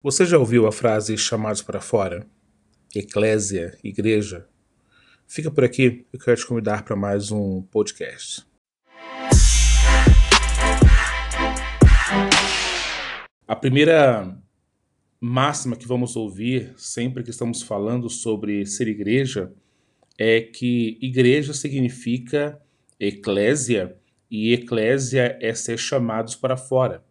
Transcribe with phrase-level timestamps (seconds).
[0.00, 2.24] Você já ouviu a frase chamados para fora?
[2.94, 4.46] Eclésia, igreja?
[5.26, 8.46] Fica por aqui, eu quero te convidar para mais um podcast.
[13.44, 14.40] A primeira
[15.20, 19.52] máxima que vamos ouvir sempre que estamos falando sobre ser igreja
[20.16, 22.62] é que igreja significa
[23.00, 23.96] eclésia
[24.30, 27.07] e eclésia é ser chamados para fora.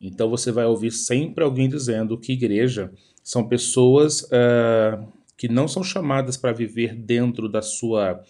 [0.00, 2.92] Então você vai ouvir sempre alguém dizendo que igreja
[3.22, 5.06] são pessoas uh,
[5.36, 8.22] que não são chamadas para viver dentro da sua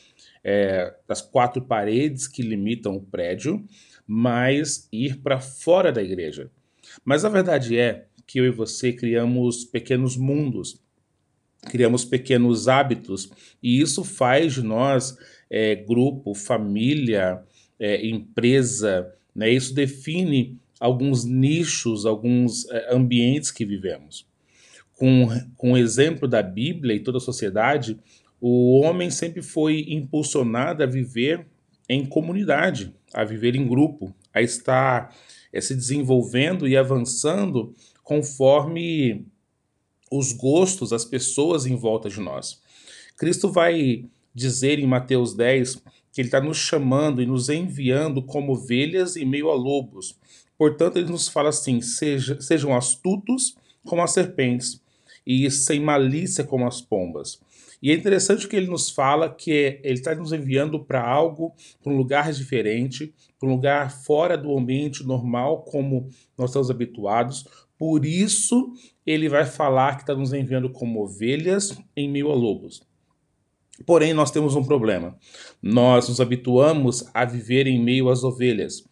[0.43, 3.65] é, das quatro paredes que limitam o prédio,
[4.07, 6.51] mas ir para fora da igreja.
[7.05, 10.81] Mas a verdade é que eu e você criamos pequenos mundos,
[11.63, 13.29] criamos pequenos hábitos,
[13.61, 15.17] e isso faz de nós
[15.51, 17.43] é, grupo, família,
[17.79, 19.51] é, empresa, né?
[19.51, 24.27] Isso define alguns nichos, alguns é, ambientes que vivemos.
[24.95, 27.99] Com, com o exemplo da Bíblia e toda a sociedade,
[28.41, 31.47] o homem sempre foi impulsionado a viver
[31.89, 35.15] em comunidade, a viver em grupo, a estar
[35.53, 39.27] é, se desenvolvendo e avançando conforme
[40.11, 42.61] os gostos, as pessoas em volta de nós.
[43.17, 45.77] Cristo vai dizer em Mateus 10
[46.13, 50.19] que ele está nos chamando e nos enviando como ovelhas em meio a lobos.
[50.59, 54.81] Portanto, ele nos fala assim: seja, sejam astutos como as serpentes
[55.27, 57.41] e sem malícia como as pombas.
[57.83, 61.93] E é interessante que ele nos fala que ele está nos enviando para algo, para
[61.93, 66.09] um lugar diferente, para um lugar fora do ambiente normal, como
[66.39, 67.47] nós estamos habituados.
[67.79, 68.73] Por isso,
[69.05, 72.83] ele vai falar que está nos enviando como ovelhas em meio a lobos.
[73.85, 75.15] Porém, nós temos um problema.
[75.63, 78.83] Nós nos habituamos a viver em meio às ovelhas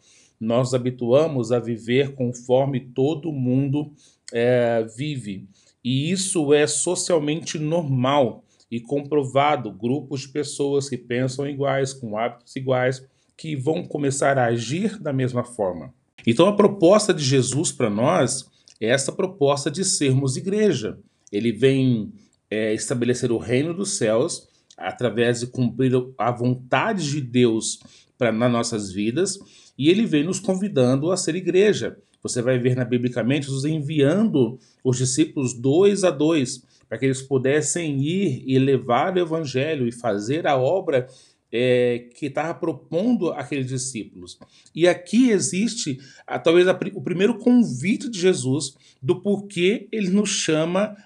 [0.44, 3.90] nós habituamos a viver conforme todo mundo
[4.32, 5.48] é, vive.
[5.82, 9.72] E isso é socialmente normal e comprovado.
[9.72, 15.12] Grupos de pessoas que pensam iguais, com hábitos iguais, que vão começar a agir da
[15.12, 15.92] mesma forma.
[16.26, 18.48] Então, a proposta de Jesus para nós
[18.80, 20.98] é essa proposta de sermos igreja.
[21.30, 22.12] Ele vem
[22.50, 27.80] é, estabelecer o reino dos céus através de cumprir a vontade de Deus
[28.18, 29.38] para nas nossas vidas
[29.76, 31.96] e ele vem nos convidando a ser igreja.
[32.22, 37.22] Você vai ver na biblicamente Jesus enviando os discípulos dois a dois para que eles
[37.22, 41.06] pudessem ir e levar o evangelho e fazer a obra
[41.52, 44.38] é, que estava propondo aqueles discípulos.
[44.74, 50.30] E aqui existe a, talvez a, o primeiro convite de Jesus do porquê ele nos
[50.30, 50.96] chama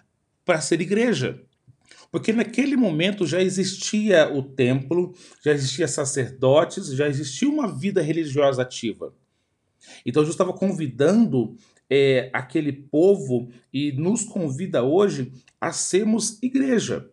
[0.44, 1.42] para ser igreja.
[2.10, 5.14] Porque naquele momento já existia o templo,
[5.44, 9.14] já existia sacerdotes, já existia uma vida religiosa ativa.
[10.04, 11.56] Então Jesus estava convidando
[11.88, 17.10] é, aquele povo e nos convida hoje a sermos igreja.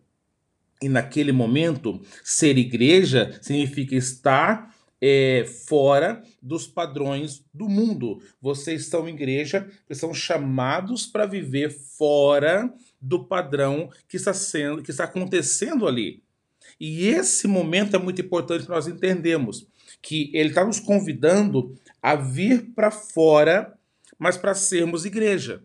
[0.82, 8.20] E naquele momento, ser igreja significa estar é, fora dos padrões do mundo.
[8.40, 14.90] Vocês estão igreja, vocês são chamados para viver fora do padrão que está sendo, que
[14.90, 16.22] está acontecendo ali.
[16.80, 19.66] E esse momento é muito importante nós entendermos
[20.02, 23.76] que ele está nos convidando a vir para fora,
[24.18, 25.62] mas para sermos igreja.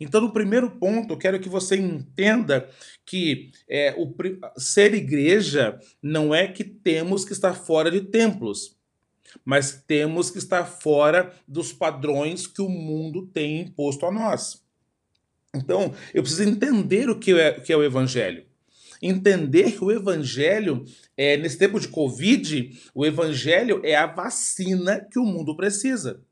[0.00, 2.68] Então, no primeiro ponto, eu quero que você entenda
[3.04, 4.12] que é, o,
[4.56, 8.76] ser igreja não é que temos que estar fora de templos,
[9.44, 14.63] mas temos que estar fora dos padrões que o mundo tem imposto a nós.
[15.54, 18.44] Então, eu preciso entender o que é, o que é o evangelho.
[19.00, 20.84] Entender que o evangelho,
[21.16, 26.22] é, nesse tempo de Covid, o evangelho é a vacina que o mundo precisa.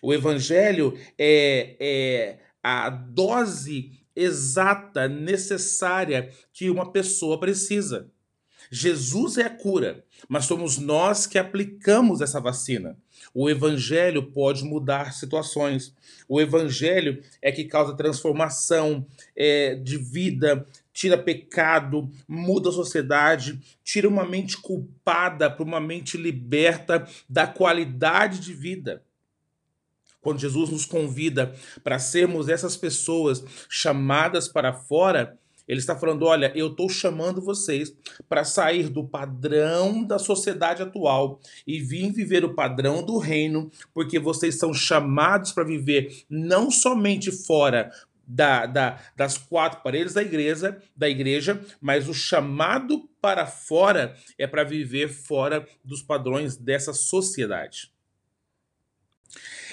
[0.00, 8.11] O evangelho é, é a dose exata, necessária que uma pessoa precisa.
[8.74, 12.96] Jesus é a cura, mas somos nós que aplicamos essa vacina.
[13.34, 15.94] O evangelho pode mudar situações.
[16.26, 19.06] O evangelho é que causa transformação
[19.36, 26.16] é, de vida, tira pecado, muda a sociedade, tira uma mente culpada para uma mente
[26.16, 29.02] liberta da qualidade de vida.
[30.22, 31.54] Quando Jesus nos convida
[31.84, 37.94] para sermos essas pessoas chamadas para fora, ele está falando: olha, eu estou chamando vocês
[38.28, 44.18] para sair do padrão da sociedade atual e vir viver o padrão do reino, porque
[44.18, 47.90] vocês são chamados para viver não somente fora
[48.26, 54.46] da, da, das quatro paredes da igreja, da igreja, mas o chamado para fora é
[54.46, 57.92] para viver fora dos padrões dessa sociedade.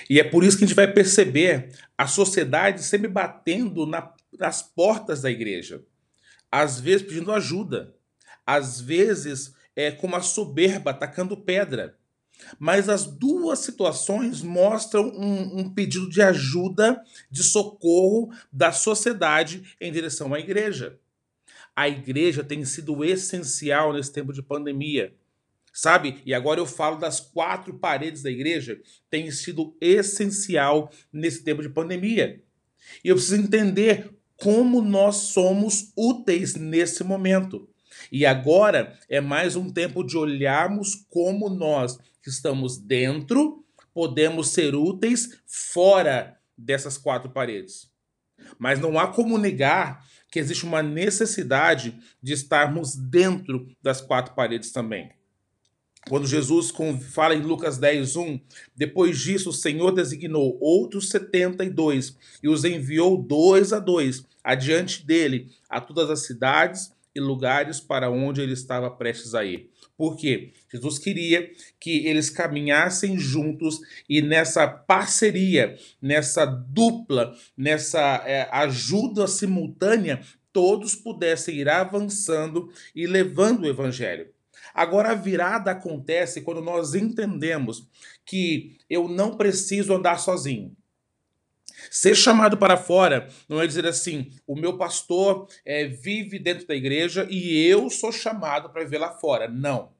[0.09, 4.61] E é por isso que a gente vai perceber a sociedade sempre batendo na, nas
[4.61, 5.83] portas da igreja.
[6.51, 7.95] Às vezes pedindo ajuda,
[8.45, 11.97] às vezes é, com uma soberba atacando pedra.
[12.57, 19.91] Mas as duas situações mostram um, um, pedido de ajuda, de socorro da sociedade em
[19.91, 20.99] direção à igreja.
[21.75, 25.13] A igreja tem sido essencial nesse tempo de pandemia.
[25.71, 26.21] Sabe?
[26.25, 31.69] E agora eu falo das quatro paredes da igreja, tem sido essencial nesse tempo de
[31.69, 32.43] pandemia.
[33.03, 34.09] E eu preciso entender
[34.41, 37.67] como nós somos úteis nesse momento.
[38.11, 44.75] E agora é mais um tempo de olharmos como nós que estamos dentro podemos ser
[44.75, 47.89] úteis fora dessas quatro paredes.
[48.57, 54.71] Mas não há como negar que existe uma necessidade de estarmos dentro das quatro paredes
[54.71, 55.11] também.
[56.07, 56.71] Quando Jesus
[57.11, 58.39] fala em Lucas 10, 1,
[58.75, 65.51] depois disso o Senhor designou outros 72 e os enviou dois a dois adiante dele
[65.69, 69.69] a todas as cidades e lugares para onde ele estava prestes a ir.
[69.97, 70.53] Por quê?
[70.71, 80.21] Jesus queria que eles caminhassem juntos e nessa parceria, nessa dupla, nessa é, ajuda simultânea,
[80.53, 84.29] todos pudessem ir avançando e levando o evangelho.
[84.73, 87.87] Agora, a virada acontece quando nós entendemos
[88.25, 90.75] que eu não preciso andar sozinho.
[91.89, 96.75] Ser chamado para fora não é dizer assim: o meu pastor é, vive dentro da
[96.75, 99.47] igreja e eu sou chamado para viver lá fora.
[99.47, 99.91] Não.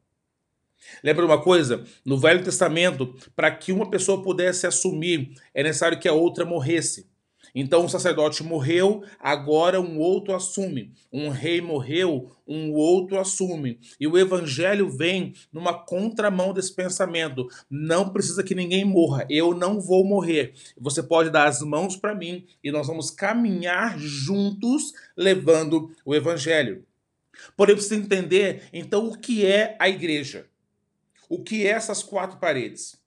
[1.03, 1.83] Lembra uma coisa?
[2.05, 7.08] No Velho Testamento, para que uma pessoa pudesse assumir, é necessário que a outra morresse.
[7.53, 10.93] Então o sacerdote morreu, agora um outro assume.
[11.11, 13.79] Um rei morreu, um outro assume.
[13.99, 17.47] E o evangelho vem numa contramão desse pensamento.
[17.69, 20.53] Não precisa que ninguém morra, eu não vou morrer.
[20.77, 26.85] Você pode dar as mãos para mim e nós vamos caminhar juntos levando o evangelho.
[27.55, 30.47] Porém, precisa entender então o que é a igreja.
[31.29, 32.97] O que é essas quatro paredes?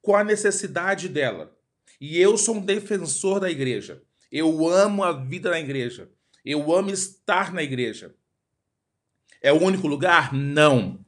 [0.00, 1.55] Qual a necessidade dela?
[2.00, 4.02] E eu sou um defensor da igreja.
[4.30, 6.10] Eu amo a vida na igreja.
[6.44, 8.14] Eu amo estar na igreja.
[9.42, 10.32] É o único lugar?
[10.32, 11.04] Não.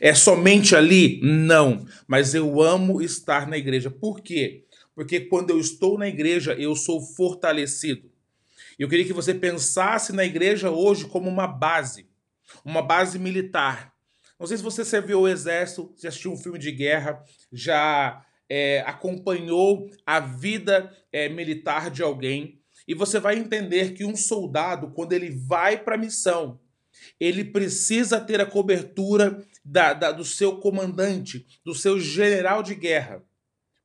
[0.00, 1.20] É somente ali?
[1.22, 1.86] Não.
[2.06, 3.90] Mas eu amo estar na igreja.
[3.90, 4.64] Por quê?
[4.94, 8.10] Porque quando eu estou na igreja, eu sou fortalecido.
[8.78, 12.08] Eu queria que você pensasse na igreja hoje como uma base,
[12.64, 13.92] uma base militar.
[14.38, 17.22] Não sei se você serviu o exército, já assistiu um filme de guerra,
[17.52, 22.58] já é, acompanhou a vida é, militar de alguém,
[22.88, 26.58] e você vai entender que um soldado, quando ele vai para a missão,
[27.20, 33.22] ele precisa ter a cobertura da, da, do seu comandante, do seu general de guerra.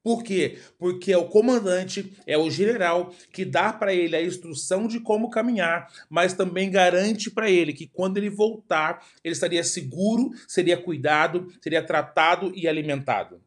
[0.01, 0.59] Por quê?
[0.77, 5.31] Porque é o comandante, é o general que dá para ele a instrução de como
[5.31, 11.51] caminhar, mas também garante para ele que quando ele voltar, ele estaria seguro, seria cuidado,
[11.61, 13.41] seria tratado e alimentado.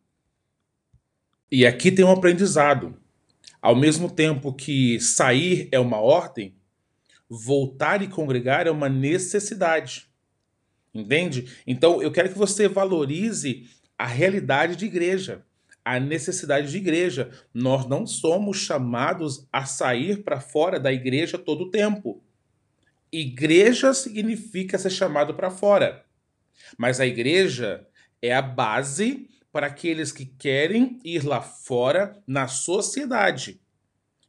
[1.51, 2.95] E aqui tem um aprendizado.
[3.61, 6.55] Ao mesmo tempo que sair é uma ordem,
[7.29, 10.07] voltar e congregar é uma necessidade.
[10.95, 11.57] Entende?
[11.67, 15.45] Então eu quero que você valorize a realidade de igreja,
[15.85, 17.31] a necessidade de igreja.
[17.53, 22.23] Nós não somos chamados a sair para fora da igreja todo o tempo.
[23.11, 26.05] Igreja significa ser chamado para fora.
[26.77, 27.87] Mas a igreja
[28.21, 33.61] é a base para aqueles que querem ir lá fora na sociedade.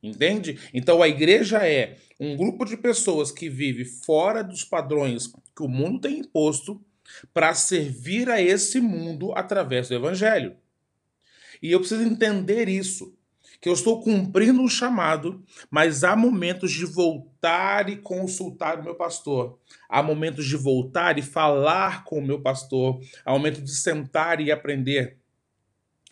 [0.01, 0.57] Entende?
[0.73, 5.67] Então a igreja é um grupo de pessoas que vive fora dos padrões que o
[5.67, 6.81] mundo tem imposto
[7.33, 10.55] para servir a esse mundo através do evangelho.
[11.61, 13.13] E eu preciso entender isso
[13.61, 18.95] que eu estou cumprindo um chamado, mas há momentos de voltar e consultar o meu
[18.95, 19.59] pastor.
[19.89, 23.01] Há momentos de voltar e falar com o meu pastor.
[23.25, 25.17] Há momentos de sentar e aprender.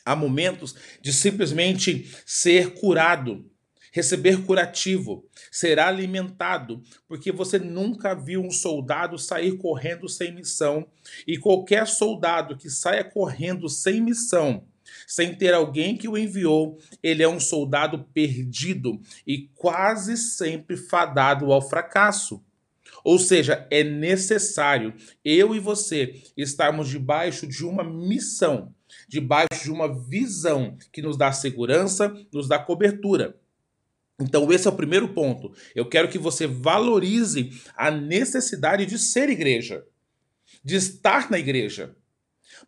[0.05, 3.45] Há momentos de simplesmente ser curado,
[3.91, 10.87] receber curativo, ser alimentado, porque você nunca viu um soldado sair correndo sem missão.
[11.25, 14.65] E qualquer soldado que saia correndo sem missão,
[15.05, 21.51] sem ter alguém que o enviou, ele é um soldado perdido e quase sempre fadado
[21.51, 22.43] ao fracasso.
[23.03, 28.73] Ou seja, é necessário eu e você estarmos debaixo de uma missão,
[29.07, 33.39] debaixo de uma visão que nos dá segurança, nos dá cobertura.
[34.19, 35.53] Então, esse é o primeiro ponto.
[35.75, 39.85] Eu quero que você valorize a necessidade de ser igreja,
[40.63, 41.95] de estar na igreja.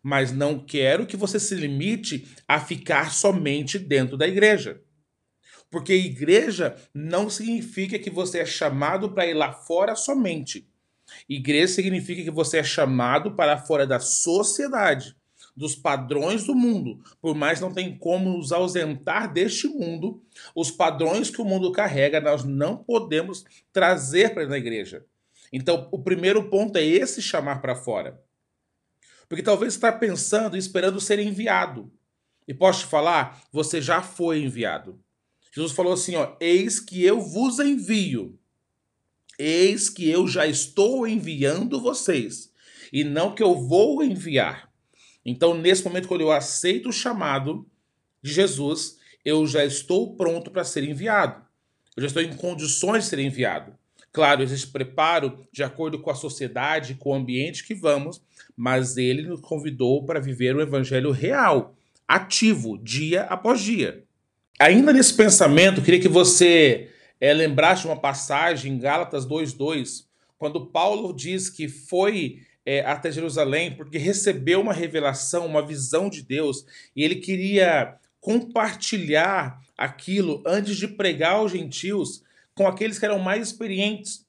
[0.02, 4.80] Mas não quero que você se limite a ficar somente dentro da igreja.
[5.70, 10.68] Porque igreja não significa que você é chamado para ir lá fora somente.
[11.28, 15.14] Igreja significa que você é chamado para fora da sociedade,
[15.56, 17.00] dos padrões do mundo.
[17.20, 20.22] Por mais não tem como nos ausentar deste mundo,
[20.54, 25.04] os padrões que o mundo carrega, nós não podemos trazer para a igreja.
[25.52, 28.20] Então, o primeiro ponto é esse chamar para fora.
[29.30, 31.88] Porque talvez você está pensando e esperando ser enviado.
[32.48, 35.00] E posso te falar, você já foi enviado.
[35.54, 38.36] Jesus falou assim: ó, eis que eu vos envio.
[39.38, 42.52] Eis que eu já estou enviando vocês,
[42.92, 44.68] e não que eu vou enviar.
[45.24, 47.64] Então, nesse momento, quando eu aceito o chamado
[48.20, 51.40] de Jesus, eu já estou pronto para ser enviado.
[51.96, 53.78] Eu já estou em condições de ser enviado.
[54.12, 58.20] Claro, existe preparo de acordo com a sociedade, com o ambiente que vamos,
[58.56, 61.74] mas ele nos convidou para viver o evangelho real,
[62.08, 64.04] ativo, dia após dia.
[64.58, 66.90] Ainda nesse pensamento, queria que você
[67.20, 73.74] é, lembrasse uma passagem em Gálatas 2,2, quando Paulo diz que foi é, até Jerusalém
[73.74, 76.64] porque recebeu uma revelação, uma visão de Deus,
[76.96, 82.22] e ele queria compartilhar aquilo antes de pregar aos gentios
[82.54, 84.26] com aqueles que eram mais experientes,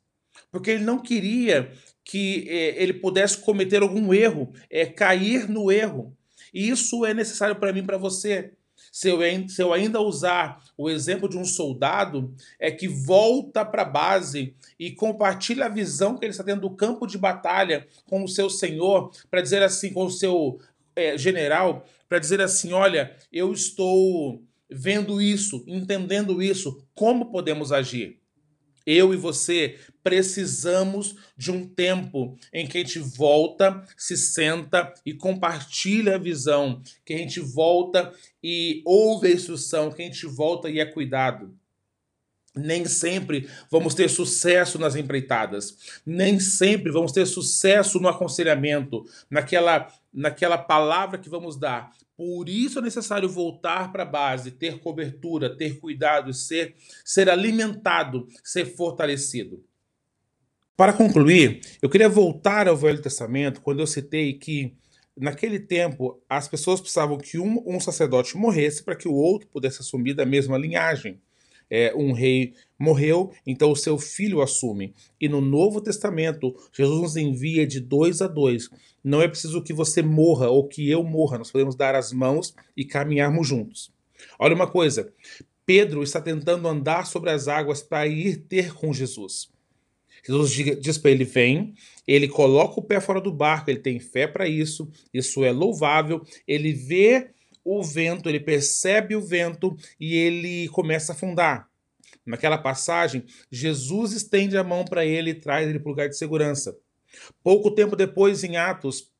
[0.52, 1.72] porque ele não queria
[2.04, 6.16] que é, ele pudesse cometer algum erro, é, cair no erro.
[6.54, 8.54] E isso é necessário para mim, para você.
[8.92, 13.84] Se eu, se eu ainda usar o exemplo de um soldado, é que volta para
[13.84, 18.24] a base e compartilha a visão que ele está tendo do campo de batalha com
[18.24, 20.60] o seu senhor, para dizer assim, com o seu
[20.96, 28.22] é, general, para dizer assim: olha, eu estou vendo isso, entendendo isso, como podemos agir?
[28.86, 35.14] Eu e você precisamos de um tempo em que a gente volta, se senta e
[35.14, 38.12] compartilha a visão, que a gente volta
[38.44, 41.54] e ouve a instrução, que a gente volta e é cuidado.
[42.56, 49.88] Nem sempre vamos ter sucesso nas empreitadas, nem sempre vamos ter sucesso no aconselhamento, naquela,
[50.12, 51.94] naquela palavra que vamos dar.
[52.22, 58.28] Por isso é necessário voltar para a base, ter cobertura, ter cuidado, ser, ser alimentado,
[58.44, 59.66] ser fortalecido.
[60.78, 64.78] Para concluir, eu queria voltar ao Velho Testamento, quando eu citei que
[65.18, 69.82] naquele tempo as pessoas precisavam que um, um sacerdote morresse para que o outro pudesse
[69.82, 71.20] assumir da mesma linhagem
[71.72, 74.94] é, um rei morreu, então o seu filho assume.
[75.20, 78.70] E no Novo Testamento, Jesus nos envia de dois a dois.
[79.02, 82.54] Não é preciso que você morra ou que eu morra, nós podemos dar as mãos
[82.76, 83.92] e caminharmos juntos.
[84.38, 85.14] Olha uma coisa:
[85.66, 89.50] Pedro está tentando andar sobre as águas para ir ter com Jesus.
[90.28, 91.74] Jesus diz para ele: vem,
[92.08, 96.22] ele coloca o pé fora do barco, ele tem fé para isso, isso é louvável.
[96.48, 97.30] Ele vê
[97.64, 101.70] o vento, ele percebe o vento e ele começa a afundar.
[102.26, 106.18] Naquela passagem, Jesus estende a mão para ele e traz ele para o lugar de
[106.18, 106.78] segurança.
[107.44, 109.12] Pouco tempo depois, em Atos,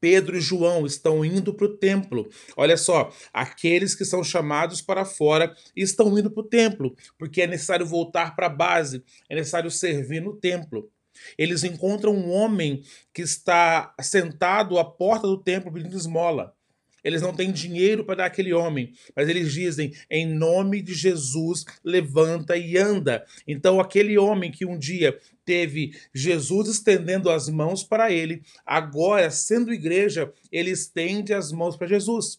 [0.00, 2.28] Pedro e João estão indo para o templo.
[2.56, 7.46] Olha só, aqueles que são chamados para fora estão indo para o templo, porque é
[7.46, 10.90] necessário voltar para a base, é necessário servir no templo.
[11.36, 16.54] Eles encontram um homem que está sentado à porta do templo pedindo esmola.
[17.02, 21.64] Eles não têm dinheiro para dar aquele homem, mas eles dizem: em nome de Jesus,
[21.84, 23.24] levanta e anda.
[23.46, 29.72] Então, aquele homem que um dia teve Jesus estendendo as mãos para ele, agora, sendo
[29.72, 32.38] igreja, ele estende as mãos para Jesus.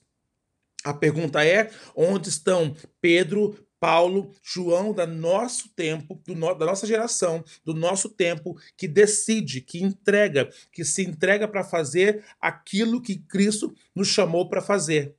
[0.83, 7.43] A pergunta é: onde estão Pedro, Paulo, João da nosso tempo, no, da nossa geração,
[7.65, 13.73] do nosso tempo, que decide, que entrega, que se entrega para fazer aquilo que Cristo
[13.95, 15.15] nos chamou para fazer.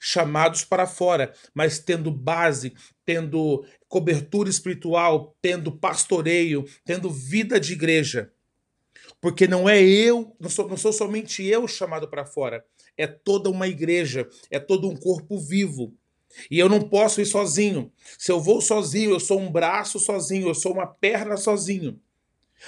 [0.00, 2.72] Chamados para fora, mas tendo base,
[3.04, 8.32] tendo cobertura espiritual, tendo pastoreio, tendo vida de igreja.
[9.20, 12.64] Porque não é eu, não sou, não sou somente eu chamado para fora,
[12.96, 15.94] é toda uma igreja, é todo um corpo vivo
[16.50, 17.92] e eu não posso ir sozinho.
[18.18, 22.00] Se eu vou sozinho, eu sou um braço sozinho, eu sou uma perna sozinho.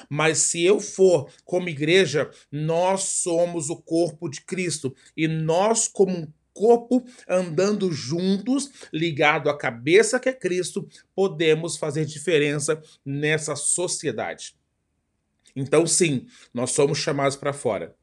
[0.09, 4.95] Mas se eu for como igreja, nós somos o corpo de Cristo.
[5.17, 12.05] E nós, como um corpo andando juntos, ligado à cabeça que é Cristo, podemos fazer
[12.05, 14.57] diferença nessa sociedade.
[15.55, 17.97] Então, sim, nós somos chamados para fora.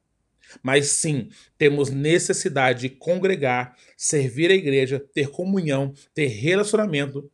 [0.61, 7.29] Mas sim, temos necessidade de congregar, servir a igreja, ter comunhão, ter relacionamento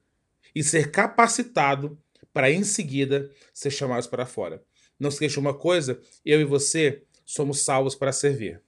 [0.53, 1.97] e ser capacitado
[2.33, 4.63] para em seguida ser chamados para fora.
[4.99, 8.61] Não se esqueça uma coisa, eu e você somos salvos para servir.